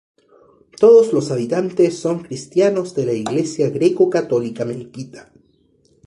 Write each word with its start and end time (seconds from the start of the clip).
Todos 0.79 1.13
los 1.13 1.29
habitantes 1.29 1.95
son 1.99 2.23
cristianos 2.23 2.95
de 2.95 3.05
la 3.05 3.13
iglesia 3.13 3.69
greco-católica 3.69 4.65
melquita. 4.65 5.31